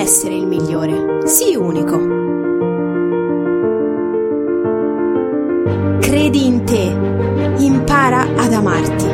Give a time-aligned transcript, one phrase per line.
[0.00, 1.26] Essere il migliore.
[1.26, 1.98] Sii unico.
[6.00, 7.62] Credi in te.
[7.62, 9.06] Impara ad amarti.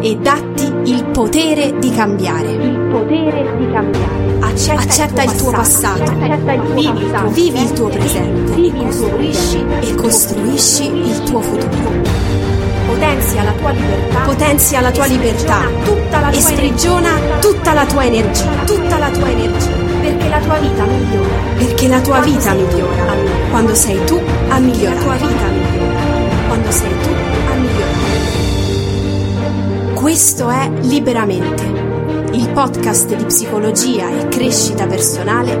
[0.00, 2.52] E datti il potere di cambiare.
[2.52, 4.38] Il potere di cambiare.
[4.40, 6.02] Accetta, Accetta il tuo passato.
[6.02, 7.30] Accetta il tuo vivi, passato.
[7.30, 8.52] vivi il tuo presente.
[8.52, 12.02] Vivi e il tuo costruisci, e costruisci il tuo futuro.
[12.86, 14.20] Potenzia la tua libertà.
[14.20, 15.60] Potenzia la tua e libertà.
[15.84, 17.38] Tutta la e tua sprigiona energia.
[17.38, 18.50] tutta la tua energia.
[18.64, 19.83] Tutta la tua energia.
[20.04, 21.34] Perché la tua vita migliora.
[21.56, 22.74] Perché la tua Quando vita tu migliora.
[23.14, 23.50] migliorare.
[23.50, 24.94] Quando sei tu a migliorare.
[24.94, 26.46] la tua vita migliora.
[26.46, 28.02] Quando sei tu a migliorare.
[29.94, 31.62] Questo è Liberamente,
[32.32, 35.56] il podcast di psicologia e crescita personale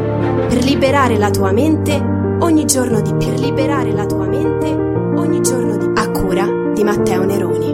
[0.48, 1.94] per liberare la tua mente
[2.40, 3.28] ogni giorno di più.
[3.30, 6.02] Per liberare la tua mente ogni giorno di più.
[6.02, 7.73] A cura di Matteo Neroni.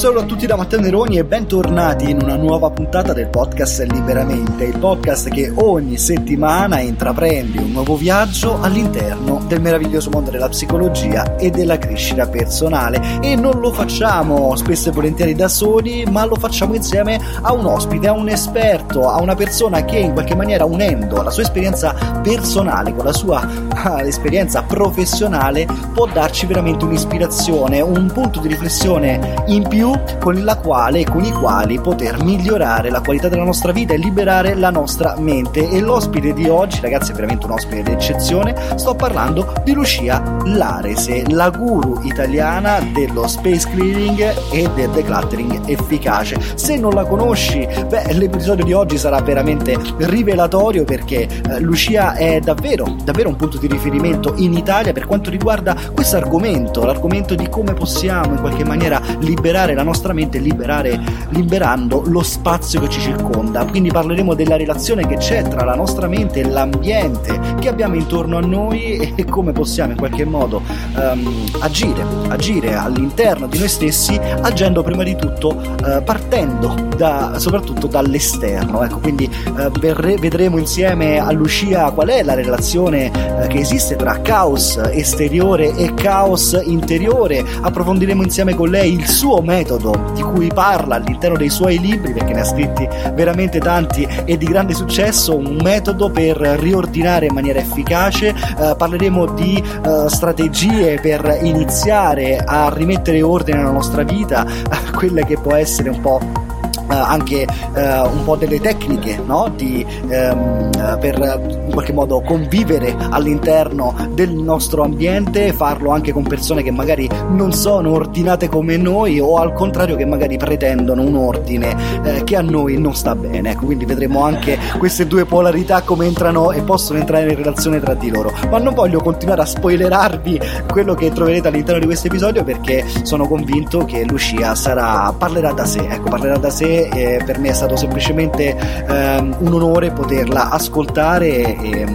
[0.00, 4.64] Saluto a tutti da Matteo Neroni e bentornati in una nuova puntata del podcast Liberamente,
[4.64, 11.36] il podcast che ogni settimana intraprende un nuovo viaggio all'interno del meraviglioso mondo della psicologia
[11.36, 13.20] e della crescita personale.
[13.20, 17.66] E non lo facciamo spesso e volentieri da soli, ma lo facciamo insieme a un
[17.66, 21.92] ospite, a un esperto, a una persona che in qualche maniera unendo la sua esperienza
[22.22, 29.44] personale con la sua ah, esperienza professionale può darci veramente un'ispirazione, un punto di riflessione
[29.48, 29.88] in più
[30.20, 33.98] con la quale e con i quali poter migliorare la qualità della nostra vita e
[33.98, 35.68] liberare la nostra mente.
[35.68, 38.54] E l'ospite di oggi, ragazzi, è veramente un ospite d'eccezione.
[38.76, 46.38] Sto parlando di Lucia Larese, la guru italiana dello space clearing e del decluttering efficace.
[46.54, 52.40] Se non la conosci, beh, l'episodio di oggi sarà veramente rivelatorio perché eh, Lucia è
[52.40, 57.48] davvero, davvero un punto di riferimento in Italia per quanto riguarda questo argomento, l'argomento di
[57.48, 63.00] come possiamo in qualche maniera liberare la nostra mente liberare, liberando lo spazio che ci
[63.00, 63.64] circonda.
[63.64, 68.36] Quindi parleremo della relazione che c'è tra la nostra mente e l'ambiente che abbiamo intorno
[68.36, 70.60] a noi e come possiamo in qualche modo
[70.94, 77.86] um, agire, agire all'interno di noi stessi, agendo prima di tutto uh, partendo da, soprattutto
[77.86, 78.82] dall'esterno.
[78.82, 83.96] Ecco, quindi uh, verre, vedremo insieme a Lucia qual è la relazione uh, che esiste
[83.96, 87.42] tra caos esteriore e caos interiore.
[87.62, 92.32] Approfondiremo insieme con lei il suo metodo di cui parla all'interno dei suoi libri, perché
[92.32, 97.58] ne ha scritti veramente tanti e di grande successo, un metodo per riordinare in maniera
[97.58, 98.28] efficace.
[98.28, 104.46] Eh, parleremo di eh, strategie per iniziare a rimettere ordine nella nostra vita,
[104.94, 106.48] quelle che può essere un po'
[106.94, 107.78] anche uh,
[108.10, 109.52] un po' delle tecniche no?
[109.54, 111.18] di, um, uh, per
[111.66, 117.52] in qualche modo convivere all'interno del nostro ambiente, farlo anche con persone che magari non
[117.52, 121.76] sono ordinate come noi o al contrario che magari pretendono un ordine
[122.24, 123.50] che a noi non sta bene.
[123.50, 127.94] Ecco, quindi vedremo anche queste due polarità come entrano e possono entrare in relazione tra
[127.94, 128.32] di loro.
[128.50, 130.40] Ma non voglio continuare a spoilerarvi
[130.70, 135.64] quello che troverete all'interno di questo episodio perché sono convinto che Lucia sarà, parlerà da
[135.64, 140.50] sé, ecco, parlerà da sé eh, per me è stato semplicemente ehm, un onore poterla
[140.50, 141.86] ascoltare e,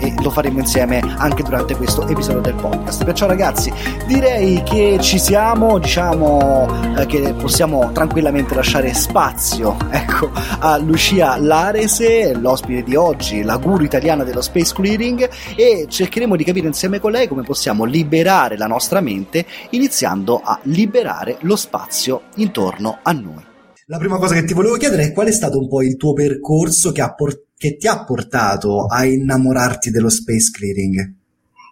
[0.00, 3.04] e, lo faremo insieme anche durante questo episodio del podcast.
[3.04, 3.72] Perciò ragazzi
[4.06, 10.30] direi che ci siamo, diciamo eh, che possiamo tranquillamente lasciare spazio ecco,
[10.60, 16.44] a Lucia Larese, l'ospite di oggi, la guru italiana dello space clearing e cercheremo di
[16.44, 22.22] capire insieme con lei come possiamo liberare la nostra mente iniziando a liberare lo spazio
[22.36, 23.49] intorno a noi.
[23.90, 26.12] La prima cosa che ti volevo chiedere è qual è stato un po' il tuo
[26.12, 31.14] percorso che, por- che ti ha portato a innamorarti dello space clearing?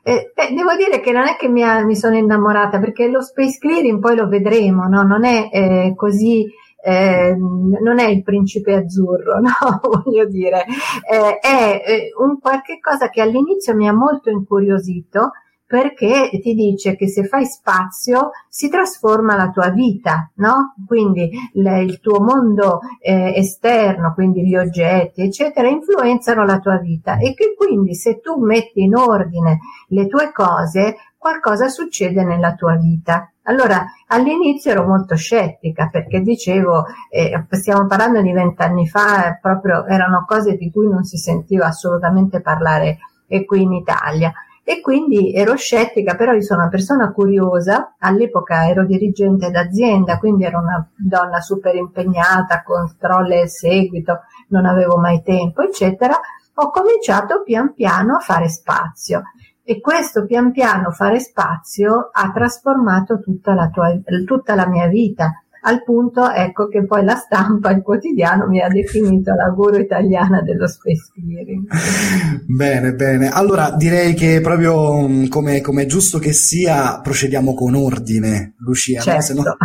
[0.03, 3.23] Eh, beh, devo dire che non è che mi, ha, mi, sono innamorata, perché lo
[3.23, 5.05] space clearing poi lo vedremo, no?
[5.05, 6.45] non è eh, così,
[6.83, 10.03] eh, non è il principe azzurro, no?
[10.03, 10.65] voglio dire,
[11.09, 15.31] eh, è un qualche cosa che all'inizio mi ha molto incuriosito,
[15.69, 20.75] perché ti dice che se fai spazio si trasforma la tua vita, no?
[20.87, 27.19] Quindi le, il tuo mondo eh, esterno, quindi gli oggetti, eccetera, influenzano la tua vita
[27.19, 32.75] e che quindi se tu metti in ordine le tue cose, qualcosa succede nella tua
[32.77, 33.31] vita.
[33.43, 40.25] Allora, all'inizio ero molto scettica perché dicevo, eh, stiamo parlando di vent'anni fa, proprio erano
[40.27, 42.97] cose di cui non si sentiva assolutamente parlare
[43.45, 44.33] qui in Italia
[44.69, 50.45] e quindi ero scettica, però io sono una persona curiosa, all'epoca ero dirigente d'azienda, quindi
[50.45, 56.21] ero una donna super impegnata, controllo e seguito, non avevo mai tempo, eccetera,
[56.53, 59.23] ho cominciato pian piano a fare spazio.
[59.63, 65.45] E questo pian piano fare spazio ha trasformato tutta la, tua, tutta la mia vita
[65.63, 70.43] al punto ecco che poi la stampa, il quotidiano mi ha definito la guru italiana
[70.43, 71.67] dello space clearing.
[72.47, 73.29] Bene, bene.
[73.29, 79.01] Allora direi che proprio mm, come, come è giusto che sia, procediamo con ordine, Lucia,
[79.01, 79.35] certo.
[79.35, 79.43] no?
[79.43, 79.57] no,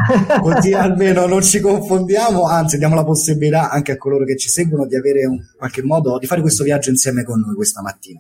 [0.42, 4.86] così almeno non ci confondiamo, anzi diamo la possibilità anche a coloro che ci seguono
[4.86, 8.20] di avere in qualche modo, di fare questo viaggio insieme con noi questa mattina.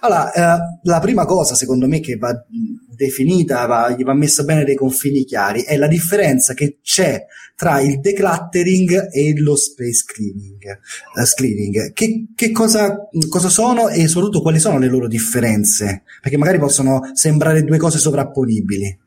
[0.00, 2.30] Allora, eh, la prima cosa secondo me che va
[2.94, 7.24] definita, va, gli va messa bene dei confini chiari, è la differenza che c'è
[7.56, 10.78] tra il decluttering e lo space cleaning.
[11.14, 11.92] Uh, cleaning.
[11.92, 16.02] Che, che cosa, cosa, sono e soprattutto quali sono le loro differenze?
[16.20, 18.98] Perché magari possono sembrare due cose sovrapponibili.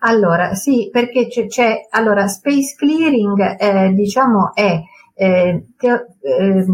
[0.00, 4.80] Allora, sì, perché c'è, c'è allora, space clearing, eh, diciamo, è
[5.14, 6.64] eh, te, eh,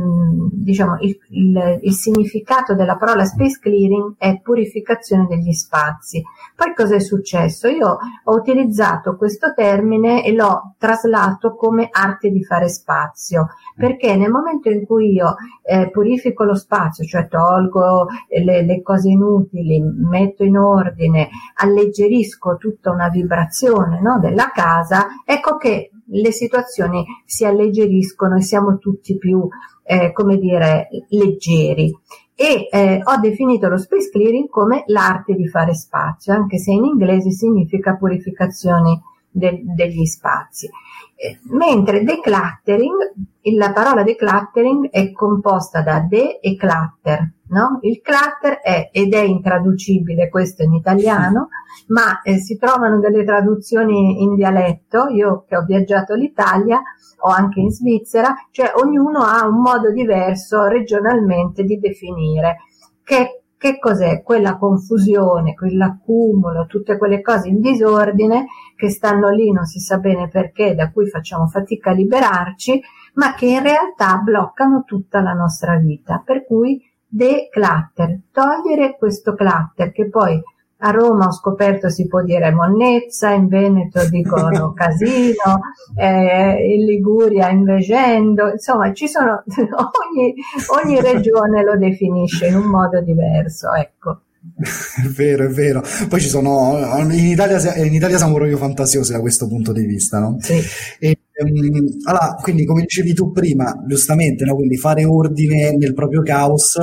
[0.53, 6.23] diciamo, il, il, il, significato della parola space clearing è purificazione degli spazi.
[6.55, 7.67] Poi cosa è successo?
[7.69, 14.31] Io ho utilizzato questo termine e l'ho traslato come arte di fare spazio, perché nel
[14.31, 20.45] momento in cui io eh, purifico lo spazio, cioè tolgo le, le cose inutili, metto
[20.45, 28.37] in ordine, alleggerisco tutta una vibrazione no, della casa, ecco che le situazioni si alleggeriscono
[28.37, 29.38] e siamo tutti più,
[29.83, 31.95] eh, come dire, leggeri.
[32.35, 36.85] E eh, ho definito lo space clearing come l'arte di fare spazio, anche se in
[36.85, 40.69] inglese significa purificazione de- degli spazi.
[41.17, 43.13] Eh, mentre decluttering,
[43.57, 47.79] la parola decluttering è composta da de e clutter, no?
[47.83, 51.49] Il clutter è, ed è intraducibile questo in italiano,
[51.89, 56.81] ma eh, si trovano delle traduzioni in dialetto, io che ho viaggiato l'Italia
[57.21, 62.59] o anche in Svizzera, cioè ognuno ha un modo diverso regionalmente di definire
[63.03, 64.23] che che cos'è?
[64.23, 68.47] Quella confusione, quell'accumulo, tutte quelle cose in disordine
[68.77, 72.81] che stanno lì, non si sa bene perché, da cui facciamo fatica a liberarci,
[73.15, 76.23] ma che in realtà bloccano tutta la nostra vita.
[76.25, 80.41] Per cui declutter, togliere questo clutter che poi
[80.81, 85.61] a Roma ho scoperto si può dire monnezza, in Veneto dicono casino,
[85.97, 90.35] eh, in Liguria invegendo, insomma ci sono, ogni,
[90.83, 94.21] ogni regione lo definisce in un modo diverso, ecco.
[94.57, 95.83] È vero, è vero.
[96.09, 100.21] Poi ci sono, in Italia, in Italia siamo proprio fantasiosi da questo punto di vista,
[100.21, 100.37] no?
[100.39, 100.61] Sì.
[101.01, 104.55] E, um, allora, quindi come dicevi tu prima, giustamente, no?
[104.55, 106.77] quindi fare ordine nel proprio caos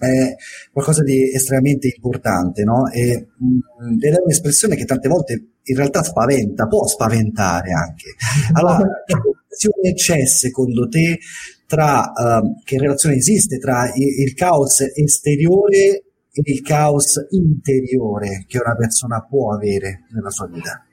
[0.00, 0.34] è
[0.72, 2.88] qualcosa di estremamente importante, no?
[2.90, 5.32] E, mh, mm, ed è un'espressione che tante volte
[5.62, 8.14] in realtà spaventa, può spaventare anche.
[8.52, 11.18] Allora, che relazione c'è secondo te
[11.66, 16.02] tra, uh, che relazione esiste tra il, il caos esteriore
[16.32, 20.84] e il caos interiore che una persona può avere nella sua vita?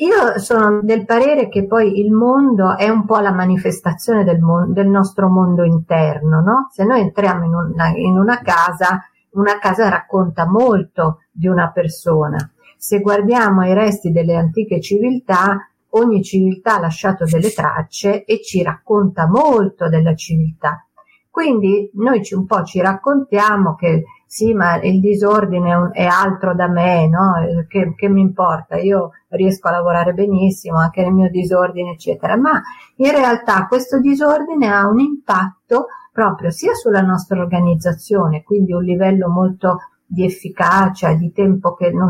[0.00, 4.72] Io sono del parere che poi il mondo è un po' la manifestazione del, mon-
[4.72, 6.68] del nostro mondo interno, no?
[6.72, 12.50] Se noi entriamo in una, in una casa, una casa racconta molto di una persona.
[12.78, 18.62] Se guardiamo i resti delle antiche civiltà, ogni civiltà ha lasciato delle tracce e ci
[18.62, 20.86] racconta molto della civiltà.
[21.30, 26.68] Quindi noi ci, un po' ci raccontiamo che sì, ma il disordine è altro da
[26.68, 27.32] me, no?
[27.68, 28.76] Che, che, mi importa?
[28.76, 32.36] Io riesco a lavorare benissimo anche nel mio disordine, eccetera.
[32.36, 32.60] Ma
[32.96, 39.28] in realtà questo disordine ha un impatto proprio sia sulla nostra organizzazione, quindi un livello
[39.28, 42.08] molto di efficacia, di tempo che non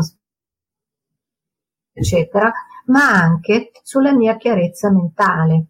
[1.93, 2.51] eccetera,
[2.85, 5.65] ma anche sulla mia chiarezza mentale.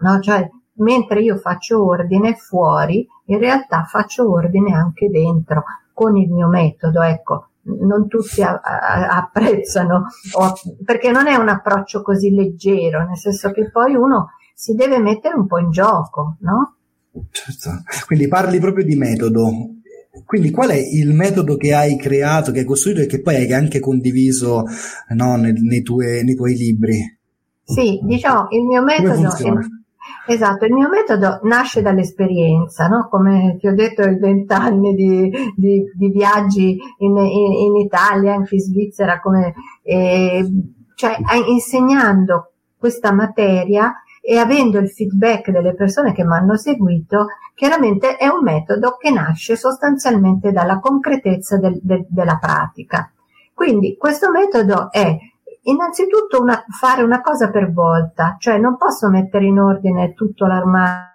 [0.00, 0.20] No?
[0.20, 6.48] Cioè, mentre io faccio ordine fuori, in realtà faccio ordine anche dentro con il mio
[6.48, 7.48] metodo, ecco.
[7.68, 10.06] Non tutti a, a, apprezzano,
[10.38, 10.52] o,
[10.84, 15.34] perché non è un approccio così leggero, nel senso che poi uno si deve mettere
[15.34, 16.76] un po' in gioco, no?
[17.30, 17.82] Certo.
[18.06, 19.50] Quindi parli proprio di metodo.
[20.24, 23.52] Quindi qual è il metodo che hai creato, che hai costruito e che poi hai
[23.52, 24.64] anche condiviso
[25.10, 27.18] no, nei, nei, tuoi, nei, tuoi, libri?
[27.64, 29.30] Sì, diciamo, il mio metodo...
[30.26, 33.08] Esatto, il mio metodo nasce dall'esperienza, no?
[33.08, 38.56] come ti ho detto, i vent'anni di, di, di, viaggi in, in, in, Italia, anche
[38.56, 40.46] in Svizzera, come, eh,
[40.94, 48.16] cioè insegnando questa materia e avendo il feedback delle persone che mi hanno seguito, chiaramente
[48.16, 53.10] è un metodo che nasce sostanzialmente dalla concretezza del, de, della pratica.
[53.54, 55.16] Quindi questo metodo è
[55.70, 61.06] innanzitutto una, fare una cosa per volta, cioè non posso mettere in ordine tutto l'armadio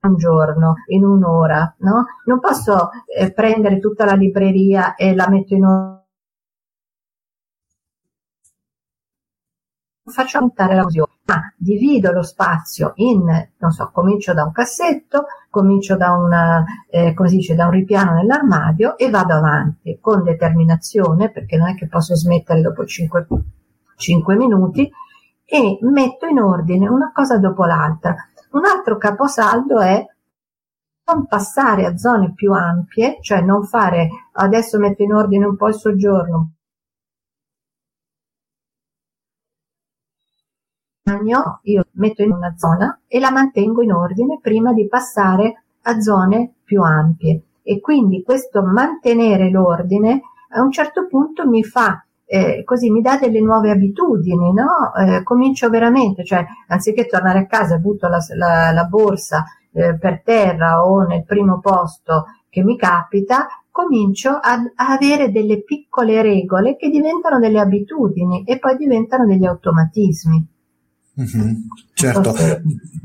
[0.00, 2.06] un giorno, in un'ora, no?
[2.26, 5.97] Non posso eh, prendere tutta la libreria e la metto in ordine
[10.08, 13.24] faccio aumentare la fusione, ma divido lo spazio in,
[13.58, 18.14] non so, comincio da un cassetto, comincio da, una, eh, come dice, da un ripiano
[18.14, 23.26] nell'armadio e vado avanti con determinazione, perché non è che posso smettere dopo 5,
[23.96, 24.90] 5 minuti,
[25.44, 28.14] e metto in ordine una cosa dopo l'altra.
[28.50, 30.04] Un altro caposaldo è
[31.06, 35.68] non passare a zone più ampie, cioè non fare adesso metto in ordine un po'
[35.68, 36.52] il soggiorno,
[41.62, 46.54] io metto in una zona e la mantengo in ordine prima di passare a zone
[46.64, 47.42] più ampie.
[47.62, 53.16] E quindi questo mantenere l'ordine a un certo punto mi fa eh, così mi dà
[53.16, 54.92] delle nuove abitudini, no?
[54.94, 59.96] Eh, comincio veramente, cioè anziché tornare a casa e butto la, la, la borsa eh,
[59.96, 66.20] per terra o nel primo posto che mi capita, comincio a, a, avere delle piccole
[66.20, 70.46] regole che diventano delle abitudini e poi diventano degli automatismi.
[71.20, 71.54] Mm-hmm,
[71.94, 72.32] certo,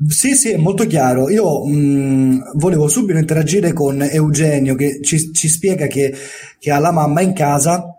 [0.07, 1.29] sì, sì, è molto chiaro.
[1.31, 6.13] Io mh, mm, volevo subito interagire con Eugenio che ci, ci spiega che,
[6.59, 7.97] che, ha la mamma in casa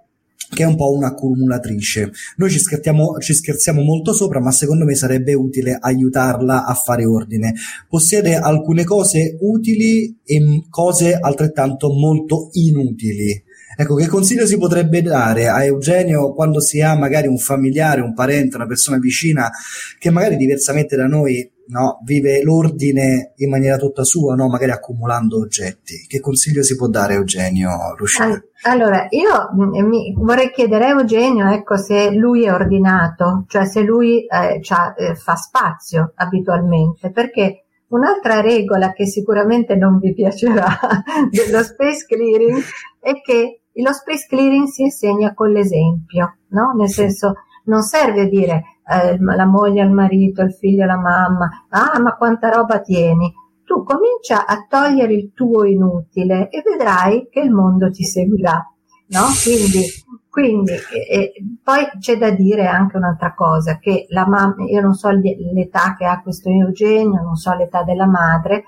[0.48, 2.12] che è un po' un'accumulatrice.
[2.36, 7.52] Noi ci ci scherziamo molto sopra, ma secondo me sarebbe utile aiutarla a fare ordine.
[7.88, 13.42] Possiede alcune cose utili e cose altrettanto molto inutili.
[13.76, 18.14] Ecco, che consiglio si potrebbe dare a Eugenio quando si ha magari un familiare, un
[18.14, 19.50] parente, una persona vicina
[19.98, 25.38] che magari diversamente da noi no, vive l'ordine in maniera tutta sua, no, magari accumulando
[25.38, 26.06] oggetti?
[26.06, 28.40] Che consiglio si può dare a Eugenio Ruscelli?
[28.62, 33.80] Allora, io mm, mi, vorrei chiedere a Eugenio ecco, se lui è ordinato, cioè se
[33.80, 40.66] lui eh, eh, fa spazio abitualmente, perché Un'altra regola che sicuramente non vi piacerà
[41.30, 42.60] dello space clearing
[42.98, 46.72] è che lo space clearing si insegna con l'esempio, no?
[46.76, 51.98] Nel senso, non serve dire eh, la moglie al marito, il figlio alla mamma, ah
[52.00, 53.32] ma quanta roba tieni.
[53.64, 58.62] Tu comincia a togliere il tuo inutile e vedrai che il mondo ti seguirà,
[59.08, 59.20] no?
[59.42, 59.86] Quindi,
[60.28, 65.08] quindi eh, poi c'è da dire anche un'altra cosa, che la mamma, io non so
[65.10, 68.64] l'età che ha questo Eugenio, non so l'età della madre,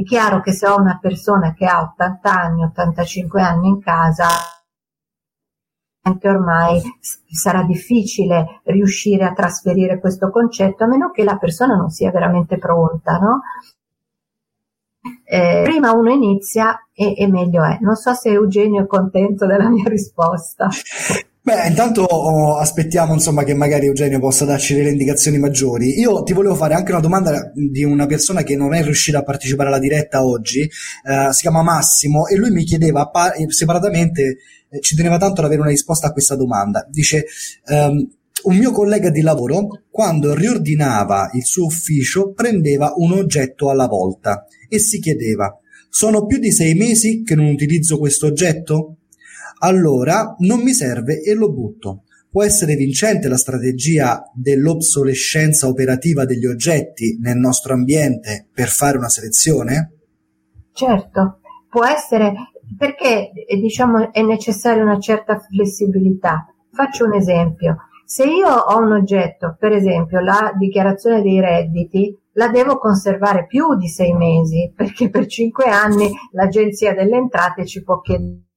[0.00, 4.26] è chiaro che se ho una persona che ha 80 anni, 85 anni in casa,
[6.22, 6.80] ormai
[7.30, 12.58] sarà difficile riuscire a trasferire questo concetto, a meno che la persona non sia veramente
[12.58, 13.40] pronta, no?
[15.24, 17.78] Eh, prima uno inizia e, e, meglio è.
[17.80, 20.68] Non so se Eugenio è contento della mia risposta.
[21.48, 25.98] Beh, intanto oh, aspettiamo insomma che magari Eugenio possa darci delle indicazioni maggiori.
[25.98, 29.22] Io ti volevo fare anche una domanda di una persona che non è riuscita a
[29.22, 34.36] partecipare alla diretta oggi, eh, si chiama Massimo e lui mi chiedeva pa- separatamente,
[34.68, 36.86] eh, ci teneva tanto ad avere una risposta a questa domanda.
[36.90, 37.24] Dice,
[37.68, 38.06] um,
[38.42, 44.44] un mio collega di lavoro, quando riordinava il suo ufficio, prendeva un oggetto alla volta
[44.68, 48.97] e si chiedeva, sono più di sei mesi che non utilizzo questo oggetto?
[49.58, 52.04] Allora non mi serve e lo butto.
[52.30, 59.08] Può essere vincente la strategia dell'obsolescenza operativa degli oggetti nel nostro ambiente per fare una
[59.08, 59.92] selezione?
[60.72, 62.34] Certo, può essere
[62.76, 66.46] perché diciamo è necessaria una certa flessibilità.
[66.70, 67.76] Faccio un esempio.
[68.04, 73.74] Se io ho un oggetto, per esempio la dichiarazione dei redditi, la devo conservare più
[73.74, 78.47] di sei mesi, perché per cinque anni l'Agenzia delle Entrate ci può chiedere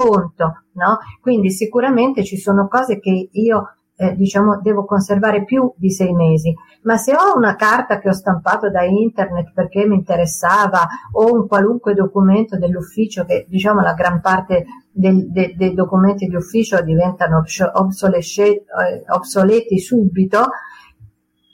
[0.00, 0.98] conto, no?
[1.20, 6.54] Quindi sicuramente ci sono cose che io eh, diciamo devo conservare più di sei mesi,
[6.84, 11.46] ma se ho una carta che ho stampato da internet perché mi interessava o un
[11.46, 17.42] qualunque documento dell'ufficio che diciamo la gran parte del, de, dei documenti di ufficio diventano
[17.44, 20.48] eh, obsoleti subito,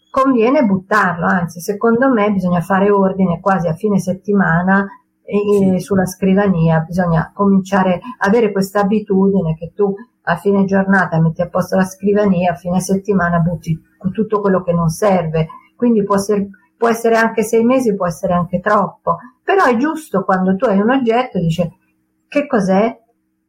[0.08, 4.86] conviene buttarlo, anzi secondo me bisogna fare ordine quasi a fine settimana
[5.26, 9.92] eh, sulla scrivania, bisogna cominciare a avere questa abitudine che tu
[10.28, 13.78] a fine giornata metti a posto la scrivania, a fine settimana butti
[14.12, 18.34] tutto quello che non serve, quindi può essere, può essere anche sei mesi, può essere
[18.34, 21.72] anche troppo, però è giusto quando tu hai un oggetto, dice
[22.28, 23.00] che cos'è?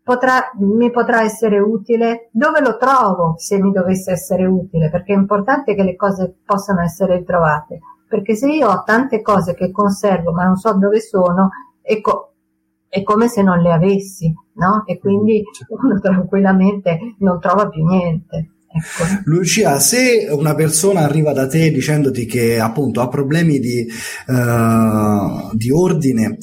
[0.04, 2.30] Potrà, mi potrà essere utile?
[2.32, 4.90] Dove lo trovo se mi dovesse essere utile?
[4.90, 7.80] Perché è importante che le cose possano essere ritrovate.
[8.08, 11.50] Perché se io ho tante cose che conservo ma non so dove sono,
[11.88, 12.34] ecco,
[12.90, 14.84] è come se non le avessi, no?
[14.86, 18.52] E quindi uno tranquillamente non trova più niente.
[18.68, 19.22] Ecco.
[19.26, 23.88] Lucia, se una persona arriva da te dicendoti che appunto ha problemi di,
[24.28, 26.38] uh, di ordine,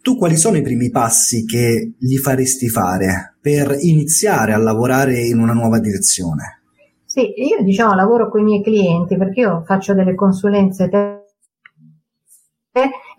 [0.00, 5.38] tu quali sono i primi passi che gli faresti fare per iniziare a lavorare in
[5.38, 6.62] una nuova direzione?
[7.04, 10.88] Sì, io diciamo lavoro con i miei clienti perché io faccio delle consulenze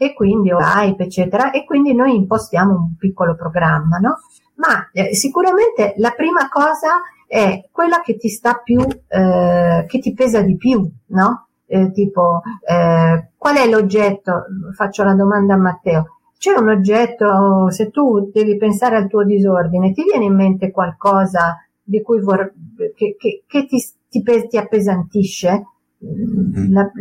[0.04, 4.20] e quindi ho Hype, eccetera, e quindi noi impostiamo un piccolo programma, no?
[4.56, 10.14] Ma eh, sicuramente la prima cosa è quella che ti sta più, eh, che ti
[10.14, 11.48] pesa di più, no?
[11.66, 14.46] Eh, tipo, eh, qual è l'oggetto?
[14.76, 16.18] Faccio la domanda a Matteo.
[16.38, 21.58] C'è un oggetto, se tu devi pensare al tuo disordine, ti viene in mente qualcosa
[21.82, 22.54] di cui vor-
[22.96, 23.78] che, che, che ti,
[24.10, 25.64] ti, ti appesantisce?
[26.06, 26.74] Mm.
[26.74, 26.92] La,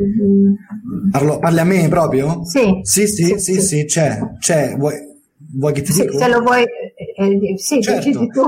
[1.11, 2.45] Parlo, parli a me proprio?
[2.45, 2.81] Sì.
[2.83, 4.77] Sì, sì, sì, sì, sì c'è, c'è.
[4.77, 4.95] Vuoi,
[5.57, 6.19] vuoi che ti sì, dico?
[6.19, 6.65] Se lo vuoi,
[7.15, 8.27] eh, eh sì, certo.
[8.27, 8.43] tu.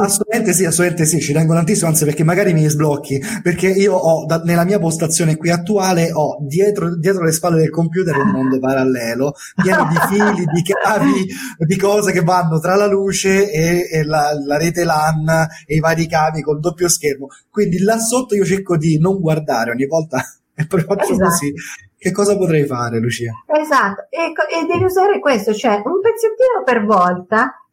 [0.00, 4.26] assolutamente sì, assolutamente sì, ci tengo tantissimo, anzi perché magari mi sblocchi, perché io ho,
[4.26, 8.58] da, nella mia postazione qui attuale, ho dietro, dietro le spalle del computer un mondo
[8.58, 11.26] parallelo, pieno di fili, di cavi,
[11.58, 15.80] di cose che vanno tra la luce e, e la, la, rete LAN e i
[15.80, 17.28] vari cavi col doppio schermo.
[17.50, 20.22] Quindi là sotto io cerco di non guardare ogni volta
[20.54, 21.28] e poi faccio esatto.
[21.28, 21.52] così
[22.04, 23.32] che cosa potrei fare, Lucia?
[23.46, 27.63] Esatto, e, e devi usare questo, cioè un pezzettino per volta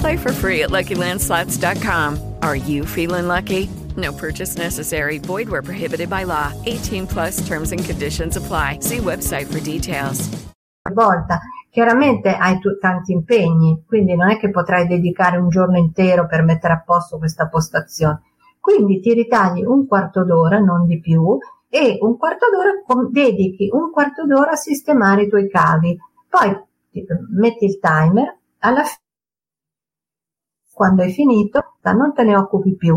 [0.00, 2.18] Play for free at LuckyLandSlots.com.
[2.42, 3.68] Are you feeling lucky?
[3.96, 5.18] No purchase necessary.
[5.18, 6.52] Void where prohibited by law.
[6.64, 8.78] 18 plus terms and conditions apply.
[8.80, 10.28] See website for details.
[10.90, 11.38] Volta.
[11.70, 16.42] Chiaramente hai tu- tanti impegni, quindi non è che potrai dedicare un giorno intero per
[16.42, 18.22] mettere a posto questa postazione.
[18.58, 22.70] Quindi ti ritagli un quarto d'ora, non di più, e un quarto d'ora
[23.10, 25.96] dedichi un quarto d'ora a sistemare i tuoi cavi.
[26.28, 26.58] Poi
[27.32, 28.98] metti il timer, alla fine
[30.80, 32.96] quando hai finito, non te ne occupi più.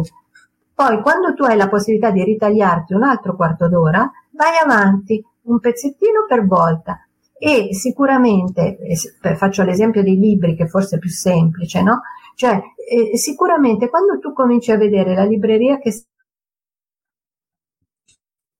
[0.74, 5.60] Poi, quando tu hai la possibilità di ritagliarti un altro quarto d'ora, vai avanti, un
[5.60, 7.06] pezzettino per volta.
[7.38, 8.78] E sicuramente,
[9.36, 12.04] faccio l'esempio dei libri che forse è più semplice, no?
[12.36, 12.58] Cioè,
[12.90, 15.92] eh, sicuramente quando tu cominci a vedere la libreria che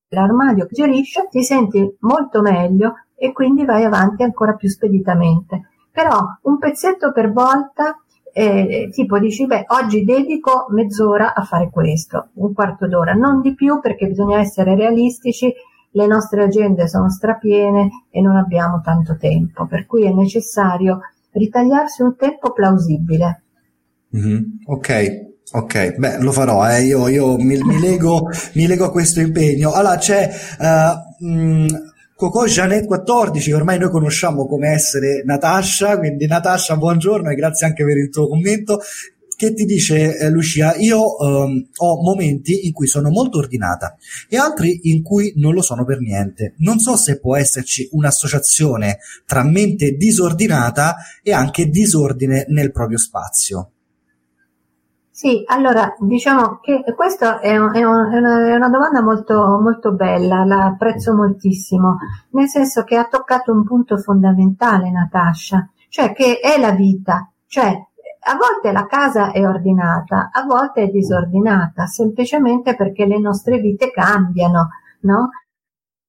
[0.10, 5.70] l'armadio che gerisce, ti senti molto meglio e quindi vai avanti ancora più speditamente.
[5.94, 8.04] Però un pezzetto per volta
[8.34, 13.54] eh, tipo dici, beh, oggi dedico mezz'ora a fare questo, un quarto d'ora, non di
[13.54, 15.54] più perché bisogna essere realistici,
[15.92, 22.02] le nostre agende sono strapiene e non abbiamo tanto tempo, per cui è necessario ritagliarsi
[22.02, 23.44] un tempo plausibile.
[24.16, 24.44] Mm-hmm.
[24.66, 26.82] Ok, Ok, beh, lo farò, eh.
[26.82, 29.72] io, io mi, mi, lego, mi, lego, a questo impegno.
[29.72, 36.28] Allora, c'è uh, mh, Coco Janet 14, che ormai noi conosciamo come essere Natasha, quindi
[36.28, 38.80] Natasha buongiorno e grazie anche per il tuo commento,
[39.36, 43.98] che ti dice eh, Lucia, io ehm, ho momenti in cui sono molto ordinata
[44.30, 46.54] e altri in cui non lo sono per niente.
[46.60, 53.73] Non so se può esserci un'associazione tra mente disordinata e anche disordine nel proprio spazio.
[55.16, 59.60] Sì, allora diciamo che questa è, un, è, un, è, una, è, una, domanda molto,
[59.62, 61.98] molto bella, la apprezzo moltissimo,
[62.32, 67.68] nel senso che ha toccato un punto fondamentale Natascia, cioè che è la vita, cioè
[68.26, 73.92] a volte la casa è ordinata, a volte è disordinata, semplicemente perché le nostre vite
[73.92, 74.70] cambiano,
[75.02, 75.30] no?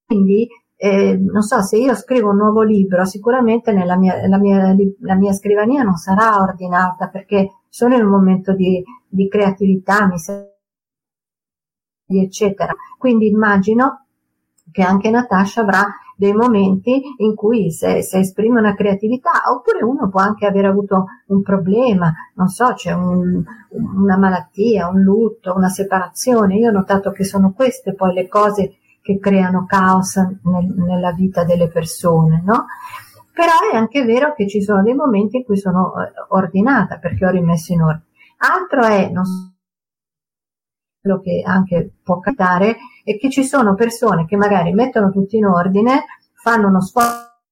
[0.07, 0.49] Quindi,
[0.85, 5.14] eh, non so, se io scrivo un nuovo libro, sicuramente nella mia, la mia, la
[5.14, 10.18] mia scrivania non sarà ordinata perché sono in un momento di, di creatività, mi
[12.20, 12.75] eccetera.
[12.99, 14.09] Quindi immagino
[14.70, 15.87] che anche Natasha avrà
[16.18, 21.07] dei momenti in cui se, se, esprime una creatività, oppure uno può anche aver avuto
[21.29, 26.57] un problema, non so, c'è un, una malattia, un lutto, una separazione.
[26.57, 31.45] Io ho notato che sono queste poi le cose che creano caos nel, nella vita
[31.45, 32.64] delle persone, no?
[33.35, 37.27] Però è anche vero che ci sono dei momenti in cui sono eh, ordinata perché
[37.27, 38.07] ho rimesso in ordine.
[38.38, 39.53] Altro è, non so,
[41.03, 45.45] quello che anche può capitare è che ci sono persone che magari mettono tutto in
[45.45, 47.43] ordine, fanno uno sforzo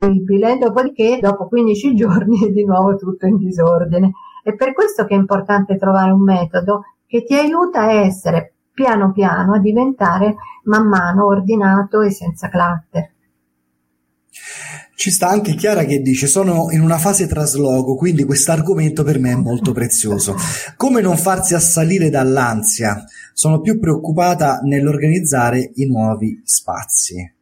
[0.00, 4.10] incredibile, dopodiché dopo 15 giorni è di nuovo tutto in disordine.
[4.42, 9.12] È per questo che è importante trovare un metodo che ti aiuta a essere piano
[9.12, 13.10] piano, a diventare man mano ordinato e senza clutter.
[14.94, 19.18] Ci sta anche Chiara che dice sono in una fase trasloco, quindi questo argomento per
[19.18, 20.34] me è molto prezioso.
[20.76, 23.04] Come non farsi assalire dall'ansia?
[23.34, 27.34] Sono più preoccupata nell'organizzare i nuovi spazi.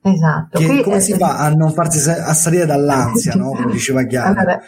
[0.00, 0.58] Esatto.
[0.58, 3.50] Che, Qui, come eh, si fa a non farsi assalire dall'ansia, no?
[3.50, 4.28] Come diceva Chiara.
[4.28, 4.60] Allora,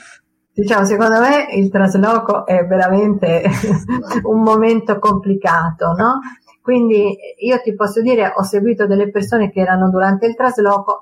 [0.61, 3.45] diciamo, secondo me il trasloco è veramente
[4.25, 6.21] un momento complicato, no?
[6.61, 11.01] Quindi io ti posso dire, ho seguito delle persone che erano durante il trasloco,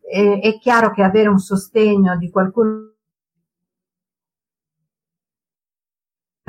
[0.00, 2.88] è, è chiaro che avere un sostegno di qualcuno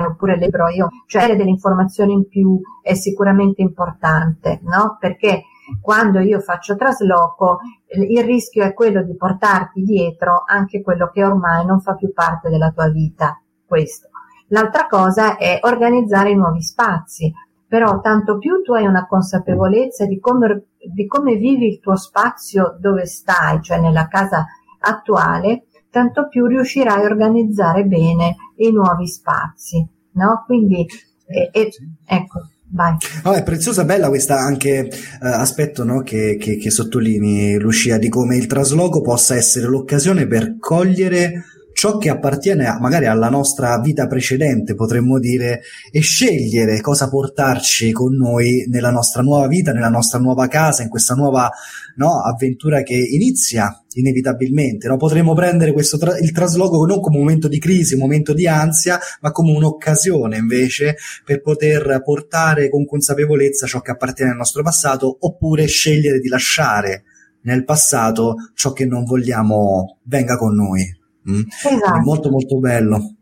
[0.04, 4.96] oppure libro io, cioè avere delle informazioni in più è sicuramente importante, no?
[4.98, 5.44] Perché
[5.80, 7.60] quando io faccio trasloco
[7.94, 12.48] il rischio è quello di portarti dietro anche quello che ormai non fa più parte
[12.48, 14.08] della tua vita, questo.
[14.48, 17.32] L'altra cosa è organizzare nuovi spazi,
[17.66, 22.76] però tanto più tu hai una consapevolezza di come, di come vivi il tuo spazio
[22.78, 24.46] dove stai, cioè nella casa
[24.78, 30.42] attuale, tanto più riuscirai a organizzare bene i nuovi spazi, no?
[30.44, 30.86] Quindi,
[31.26, 31.70] eh, eh,
[32.04, 32.40] ecco,
[32.72, 32.96] vai.
[33.24, 36.02] Oh, è preziosa, bella questa anche eh, aspetto no?
[36.02, 41.98] che, che, che sottolinei, Lucia, di come il trasloco possa essere l'occasione per cogliere ciò
[41.98, 48.14] che appartiene a, magari alla nostra vita precedente, potremmo dire, e scegliere cosa portarci con
[48.14, 51.50] noi nella nostra nuova vita, nella nostra nuova casa, in questa nuova
[51.96, 54.88] no, avventura che inizia inevitabilmente.
[54.88, 54.96] No?
[54.96, 58.98] Potremmo prendere tra- il trasloco non come un momento di crisi, un momento di ansia,
[59.20, 65.16] ma come un'occasione invece per poter portare con consapevolezza ciò che appartiene al nostro passato
[65.20, 67.04] oppure scegliere di lasciare
[67.42, 71.00] nel passato ciò che non vogliamo venga con noi.
[71.30, 71.42] Mm?
[71.48, 72.00] Esatto.
[72.02, 73.16] molto molto bello.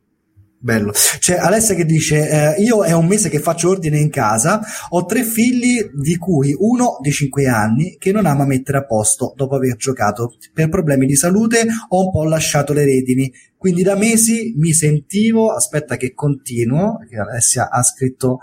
[0.63, 0.93] Bello.
[0.93, 4.61] C'è Alessia che dice: eh, Io è un mese che faccio ordine in casa,
[4.91, 9.33] ho tre figli, di cui uno di 5 anni che non ama mettere a posto
[9.35, 10.35] dopo aver giocato.
[10.53, 13.33] Per problemi di salute ho un po' lasciato le redini.
[13.57, 15.51] Quindi da mesi mi sentivo.
[15.55, 16.99] Aspetta che continuo.
[17.19, 18.41] Alessia ha scritto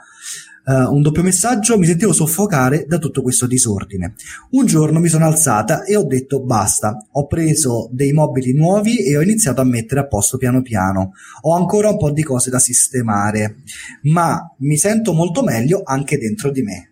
[0.67, 4.13] uh, un doppio messaggio, mi sentivo soffocare da tutto questo disordine.
[4.51, 9.17] Un giorno mi sono alzata e ho detto basta, ho preso dei mobili nuovi e
[9.17, 11.11] ho iniziato a mettere a posto piano piano.
[11.41, 13.57] Ho ancora un po' di cose da sistemare,
[14.03, 16.91] ma mi sento molto meglio anche dentro di me.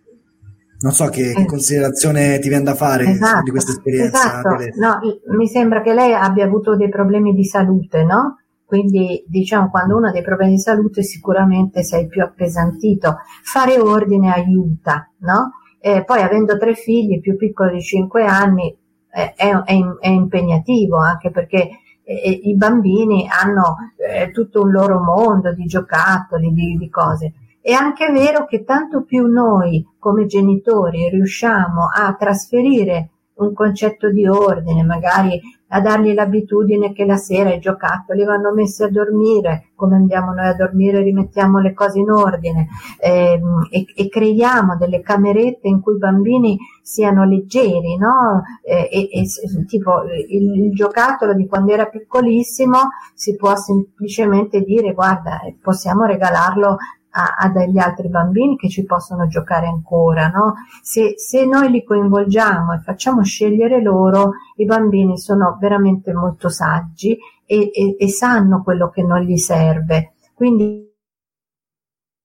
[0.78, 1.46] Non so che, che, eh.
[1.46, 4.40] considerazione ti viene da fare esatto, di questa esperienza.
[4.40, 4.56] Esatto.
[4.78, 4.98] No,
[5.36, 8.36] mi sembra che lei abbia avuto dei problemi di salute, no?
[8.66, 13.18] Quindi diciamo quando uno ha dei problemi di salute sicuramente sei più appesantito.
[13.44, 15.52] Fare ordine aiuta, no?
[15.78, 18.76] E poi avendo tre figli più piccoli di 5 anni
[19.12, 21.70] eh, è, è, è, impegnativo anche perché
[22.08, 27.32] i bambini hanno eh, tutto un loro mondo di giocattoli, di, di cose.
[27.60, 34.26] È anche vero che tanto più noi come genitori riusciamo a trasferire un concetto di
[34.26, 39.96] ordine, magari a dargli l'abitudine che la sera i giocattoli vanno messi a dormire, come
[39.96, 42.68] andiamo noi a dormire rimettiamo le cose in ordine
[43.00, 48.42] eh, e, e, creiamo delle camerette in cui i bambini siano leggeri, no?
[48.62, 52.78] Eh, e, e, tipo il, il giocattolo di quando era piccolissimo
[53.14, 56.76] si può semplicemente dire guarda possiamo regalarlo
[57.16, 60.54] a, a, degli altri bambini che ci possono giocare ancora, no?
[60.82, 67.16] Se, se noi li coinvolgiamo e facciamo scegliere loro, i bambini sono veramente molto saggi
[67.46, 70.14] e, e, e sanno quello che non gli serve.
[70.34, 70.90] Quindi il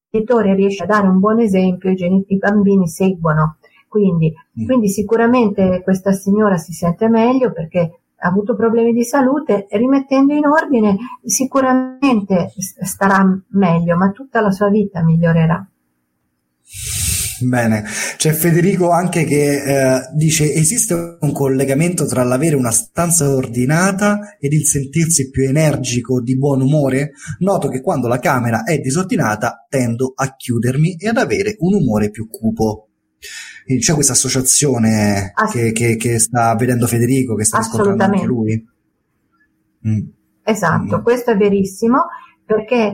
[0.10, 3.58] genitore riesce a dare un buon esempio, i, gen- i bambini seguono.
[3.88, 4.66] Quindi, mm.
[4.66, 10.46] quindi, sicuramente questa signora si sente meglio perché ha avuto problemi di salute, rimettendo in
[10.46, 15.66] ordine sicuramente starà meglio, ma tutta la sua vita migliorerà.
[17.42, 17.84] Bene,
[18.18, 24.54] c'è Federico anche che eh, dice esiste un collegamento tra l'avere una stanza ordinata ed
[24.54, 27.14] il sentirsi più energico, di buon umore?
[27.40, 32.12] Noto che quando la camera è disordinata tendo a chiudermi e ad avere un umore
[32.12, 32.91] più cupo.
[33.80, 38.68] C'è questa associazione Ass- che, che, che, sta vedendo Federico, che sta ascoltando anche lui.
[39.88, 40.08] Mm.
[40.44, 41.04] Esatto, mm.
[41.04, 42.08] questo è verissimo
[42.44, 42.92] perché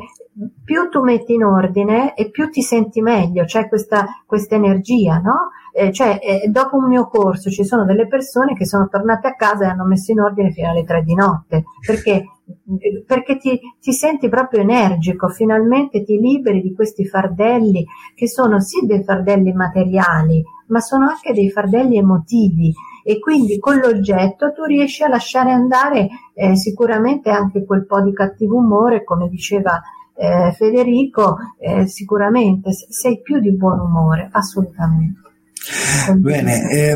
[0.64, 5.50] più tu metti in ordine e più ti senti meglio, c'è questa, questa energia, no?
[5.74, 9.36] Eh, cioè, eh, dopo un mio corso ci sono delle persone che sono tornate a
[9.36, 12.24] casa e hanno messo in ordine fino alle tre di notte, perché,
[13.06, 18.86] perché ti, ti, senti proprio energico, finalmente ti liberi di questi fardelli che sono sì
[18.86, 22.74] dei fardelli materiali, ma sono anche dei fardelli emotivi
[23.04, 28.14] e quindi con l'oggetto tu riesci a lasciare andare eh, sicuramente anche quel po' di
[28.14, 29.80] cattivo umore, come diceva
[30.18, 35.26] eh, Federico, eh, sicuramente sei più di buon umore, assolutamente.
[36.16, 36.96] Bene, eh,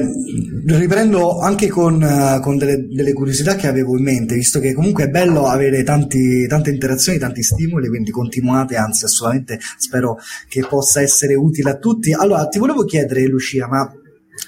[0.65, 5.05] riprendo anche con, uh, con delle, delle, curiosità che avevo in mente, visto che comunque
[5.05, 11.01] è bello avere tanti, tante interazioni, tanti stimoli, quindi continuate, anzi assolutamente spero che possa
[11.01, 12.13] essere utile a tutti.
[12.13, 13.91] Allora, ti volevo chiedere Lucia, ma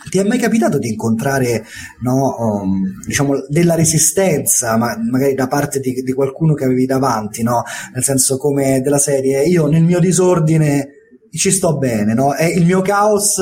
[0.09, 1.63] ti è mai capitato di incontrare
[2.01, 7.43] no, um, diciamo, della resistenza, ma magari da parte di, di qualcuno che avevi davanti,
[7.43, 7.63] no?
[7.93, 10.89] nel senso come della serie io nel mio disordine
[11.37, 12.35] ci sto bene, no?
[12.35, 13.41] E il mio caos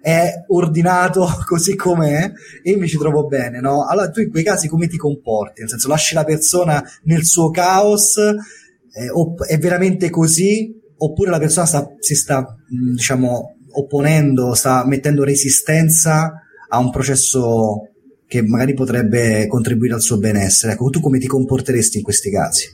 [0.00, 2.30] è ordinato così com'è
[2.62, 3.84] e io mi ci trovo bene, no?
[3.86, 5.60] Allora tu in quei casi come ti comporti?
[5.60, 11.38] Nel senso lasci la persona nel suo caos eh, o è veramente così oppure la
[11.38, 17.88] persona sta, si sta, diciamo, opponendo, sta mettendo resistenza a un processo
[18.26, 20.72] che magari potrebbe contribuire al suo benessere.
[20.72, 22.68] Ecco, tu come ti comporteresti in questi casi?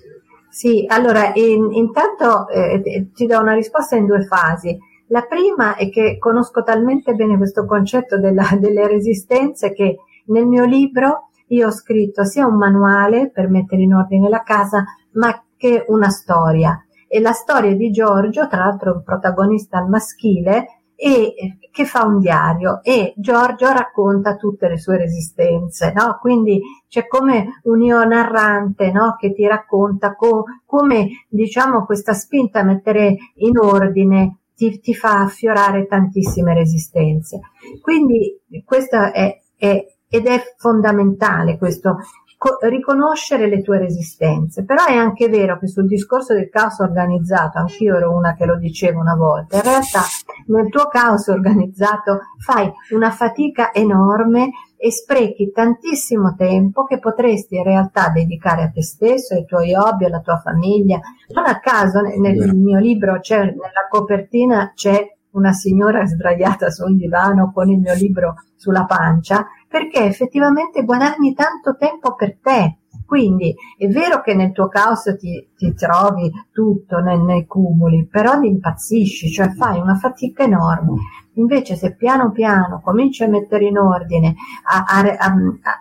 [0.49, 4.77] Sì, allora in, intanto eh, ti do una risposta in due fasi.
[5.09, 10.65] La prima è che conosco talmente bene questo concetto della, delle resistenze che nel mio
[10.65, 15.85] libro io ho scritto sia un manuale per mettere in ordine la casa, ma che
[15.89, 16.79] una storia.
[17.09, 22.81] E la storia di Giorgio, tra l'altro un protagonista maschile, e che fa un diario
[22.83, 26.19] e Giorgio racconta tutte le sue resistenze, no?
[26.21, 29.15] Quindi c'è come un io narrante, no?
[29.17, 35.21] Che ti racconta co- come, diciamo, questa spinta a mettere in ordine ti, ti fa
[35.21, 37.41] affiorare tantissime resistenze.
[37.81, 41.99] Quindi questo è, è ed è fondamentale questo
[42.39, 44.65] co- riconoscere le tue resistenze.
[44.65, 48.57] Però è anche vero che sul discorso del caos organizzato, anch'io ero una che lo
[48.57, 50.01] dicevo una volta, in realtà
[50.47, 57.65] nel tuo caos organizzato fai una fatica enorme e sprechi tantissimo tempo che potresti in
[57.65, 61.01] realtà dedicare a te stesso, ai tuoi hobby, alla tua famiglia.
[61.35, 66.85] Non a caso nel, nel mio libro c'è, nella copertina c'è una signora sdraiata su
[66.85, 72.79] un divano con il mio libro sulla pancia perché effettivamente guadagni tanto tempo per te.
[73.07, 78.39] Quindi è vero che nel tuo caos ti, ti trovi tutto nei, nei cumuli, però
[78.39, 80.97] ti impazzisci, cioè fai una fatica enorme.
[81.35, 85.35] Invece se piano piano cominci a mettere in ordine, a, a, a,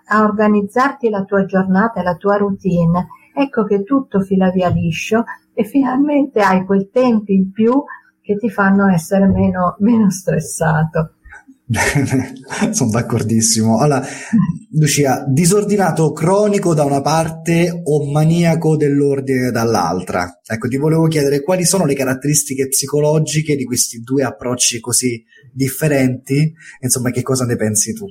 [0.05, 5.63] a organizzarti la tua giornata la tua routine, ecco che tutto fila via liscio e
[5.63, 7.83] finalmente hai quei tempi in più
[8.21, 11.16] che ti fanno essere meno, meno stressato.
[12.71, 13.79] Sono d'accordissimo.
[13.79, 14.05] Allora,
[14.71, 20.39] Lucia, disordinato cronico da una parte o maniaco dell'ordine dall'altra?
[20.45, 26.53] Ecco, ti volevo chiedere quali sono le caratteristiche psicologiche di questi due approcci così differenti,
[26.79, 28.05] insomma, che cosa ne pensi tu?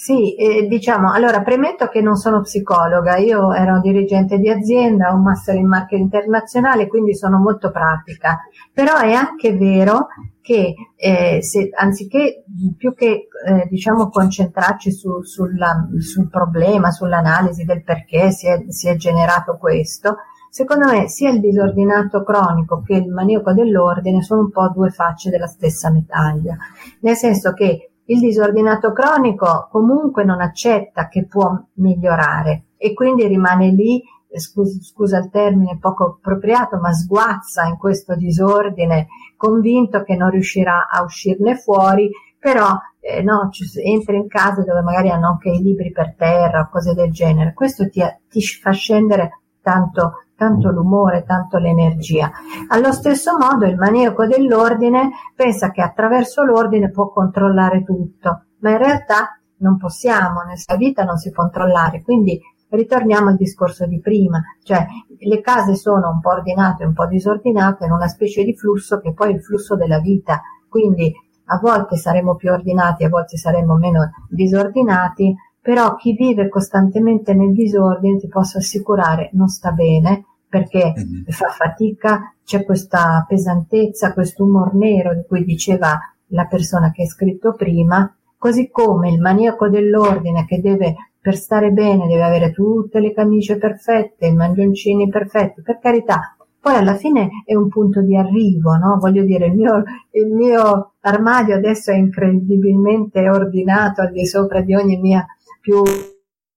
[0.00, 5.16] Sì, eh, diciamo, allora premetto che non sono psicologa, io ero dirigente di azienda, ho
[5.16, 8.38] un master in marketing internazionale, quindi sono molto pratica,
[8.72, 10.06] però è anche vero
[10.40, 12.44] che eh, se, anziché
[12.76, 18.88] più che eh, diciamo concentrarci su, sulla, sul problema, sull'analisi del perché si è, si
[18.88, 24.50] è generato questo, secondo me sia il disordinato cronico che il maniaco dell'ordine sono un
[24.52, 26.56] po' due facce della stessa medaglia,
[27.00, 33.68] nel senso che il disordinato cronico comunque non accetta che può migliorare e quindi rimane
[33.68, 40.30] lì, scusa, scusa il termine poco appropriato, ma sguazza in questo disordine, convinto che non
[40.30, 43.50] riuscirà a uscirne fuori, però eh, no,
[43.84, 47.52] entra in casa dove magari hanno anche i libri per terra o cose del genere.
[47.52, 52.30] Questo ti, ti fa scendere tanto tanto l'umore, tanto l'energia.
[52.68, 58.78] Allo stesso modo il maniaco dell'ordine pensa che attraverso l'ordine può controllare tutto, ma in
[58.78, 64.40] realtà non possiamo, nella vita non si può controllare, quindi ritorniamo al discorso di prima,
[64.62, 64.86] cioè
[65.18, 69.12] le case sono un po' ordinate, un po' disordinate in una specie di flusso che
[69.14, 71.12] poi è il flusso della vita, quindi
[71.46, 75.34] a volte saremo più ordinati, a volte saremo meno disordinati,
[75.68, 81.24] però chi vive costantemente nel disordine ti posso assicurare non sta bene perché mm-hmm.
[81.26, 87.06] fa fatica, c'è questa pesantezza, questo umor nero di cui diceva la persona che ha
[87.06, 92.98] scritto prima, così come il maniaco dell'ordine che deve per stare bene deve avere tutte
[92.98, 98.16] le camicie perfette, i manglioncini perfetti, per carità, poi alla fine è un punto di
[98.16, 98.96] arrivo, no?
[98.98, 104.74] Voglio dire, il mio, il mio armadio adesso è incredibilmente ordinato al di sopra di
[104.74, 105.26] ogni mia
[105.60, 105.82] più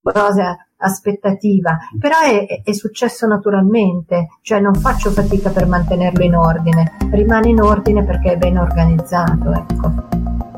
[0.04, 6.98] rosa aspettativa, però è, è, successo naturalmente, cioè non faccio fatica per mantenerlo in ordine,
[7.12, 10.51] rimane in ordine perché è ben organizzato, ecco.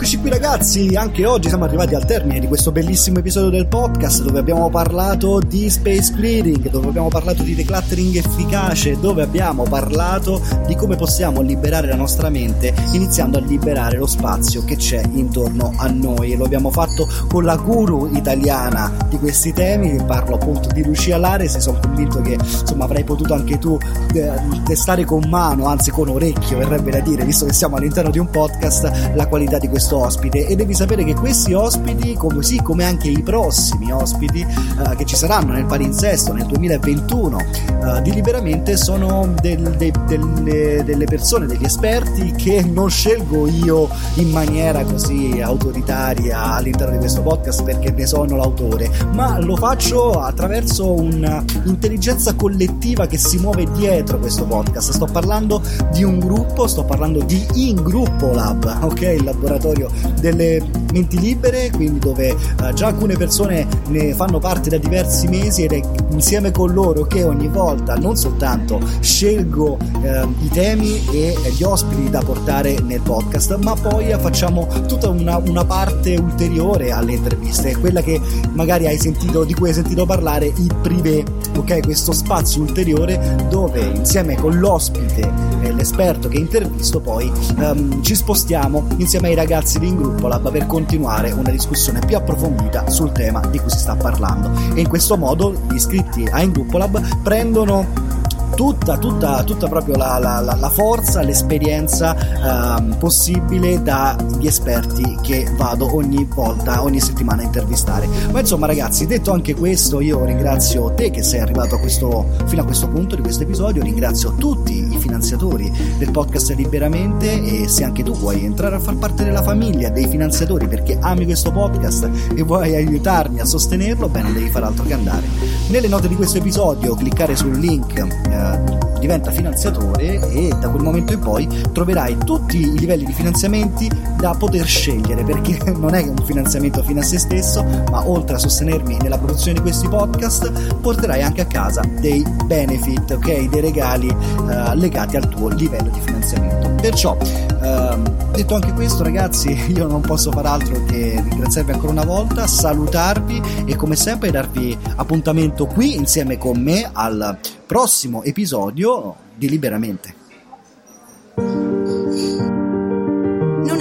[0.00, 4.22] Eccoci qui ragazzi, anche oggi siamo arrivati al termine di questo bellissimo episodio del podcast
[4.22, 10.40] dove abbiamo parlato di space clearing, dove abbiamo parlato di decluttering efficace, dove abbiamo parlato
[10.66, 15.74] di come possiamo liberare la nostra mente iniziando a liberare lo spazio che c'è intorno
[15.76, 16.32] a noi.
[16.32, 21.18] E lo abbiamo fatto con la guru italiana di questi temi, parlo appunto di Lucia
[21.18, 21.56] Lares.
[21.56, 23.76] E sono convinto che insomma avrai potuto anche tu
[24.14, 24.32] eh,
[24.64, 28.30] testare con mano, anzi con orecchio verrebbe da dire, visto che siamo all'interno di un
[28.30, 32.84] podcast, la qualità di questo questo ospite e devi sapere che questi ospiti, così come
[32.84, 38.12] anche i prossimi ospiti uh, che ci saranno nel palinsesto nel 2021 uh, eh, di
[38.12, 44.84] Liberamente sono del, de, delle, delle persone, degli esperti che non scelgo io in maniera
[44.84, 52.34] così autoritaria all'interno di questo podcast perché ne sono l'autore, ma lo faccio attraverso un'intelligenza
[52.34, 54.92] collettiva che si muove dietro questo podcast.
[54.92, 59.00] Sto parlando di un gruppo, sto parlando di In Gruppo Lab, ok?
[59.00, 59.88] Il laboratorio laboratorio
[60.20, 60.62] delle
[60.92, 65.72] menti libere, quindi dove uh, già alcune persone ne fanno parte da diversi mesi ed
[65.72, 71.62] è insieme con loro che ogni volta non soltanto scelgo uh, i temi e gli
[71.62, 77.76] ospiti da portare nel podcast, ma poi facciamo tutta una, una parte ulteriore alle interviste,
[77.76, 78.20] quella che
[78.52, 81.24] magari hai sentito, di cui hai sentito parlare, il privé,
[81.56, 81.82] ok?
[81.82, 88.86] Questo spazio ulteriore dove insieme con l'ospite e l'esperto che intervisto poi um, ci spostiamo
[88.96, 93.40] insieme ai ragazzi di In Gruppo Lab per continuare una discussione più approfondita sul tema
[93.46, 94.50] di cui si sta parlando.
[94.74, 98.18] E in questo modo gli iscritti a In Gruppo Lab prendono
[98.60, 105.96] tutta, tutta, tutta proprio la, la, la forza, l'esperienza eh, possibile dagli esperti che vado
[105.96, 108.06] ogni volta, ogni settimana a intervistare.
[108.30, 112.60] Ma insomma ragazzi, detto anche questo, io ringrazio te che sei arrivato a questo, fino
[112.60, 117.82] a questo punto di questo episodio, ringrazio tutti i finanziatori del podcast Liberamente e se
[117.84, 122.10] anche tu vuoi entrare a far parte della famiglia dei finanziatori perché ami questo podcast
[122.36, 125.26] e vuoi aiutarmi a sostenerlo, bene, devi fare altro che andare.
[125.68, 128.49] Nelle note di questo episodio cliccare sul link eh,
[128.98, 133.88] diventa finanziatore e da quel momento in poi troverai tutti i livelli di finanziamenti
[134.20, 138.38] da poter scegliere perché non è un finanziamento fine a se stesso ma oltre a
[138.38, 144.08] sostenermi nella produzione di questi podcast porterai anche a casa dei benefit ok dei regali
[144.08, 147.98] eh, legati al tuo livello di finanziamento perciò eh,
[148.32, 153.64] detto anche questo ragazzi io non posso far altro che ringraziarvi ancora una volta salutarvi
[153.64, 160.14] e come sempre darvi appuntamento qui insieme con me al prossimo episodio di Liberamente.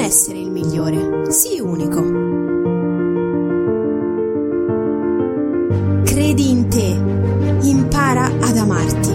[0.10, 2.02] Essere il migliore, sii unico.
[6.04, 7.00] Credi in te,
[7.68, 9.12] impara ad amarti.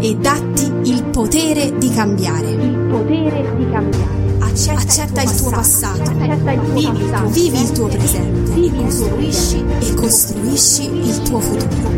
[0.00, 2.50] E datti il potere di cambiare.
[2.50, 4.26] Il potere di cambiare.
[4.40, 7.28] Accetta, Accetta il, tuo passato, Accetta il tuo vivi, passato.
[7.30, 11.90] vivi il tuo presente, vivi costruisci e costruisci il tuo futuro.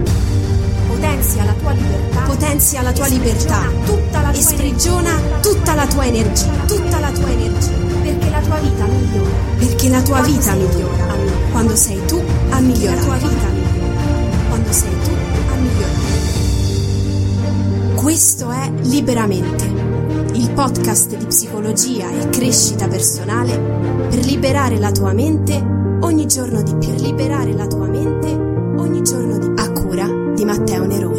[0.88, 3.62] Potenzia la tua libertà, potenzia la tua libertà.
[3.86, 7.89] tutta la e sprigiona tutta la tua energia, tutta la tua energia,
[8.50, 11.06] tua vita migliora, perché la tua quando vita migliora,
[11.52, 14.02] quando sei tu a migliorare, la tua vita migliora,
[14.48, 15.10] quando sei tu
[15.50, 16.08] a migliorare.
[17.94, 19.64] Questo è Liberamente,
[20.32, 23.56] il podcast di psicologia e crescita personale
[24.08, 25.54] per liberare la tua mente
[26.00, 31.09] ogni giorno di più, per liberare la tua mente ogni giorno di più.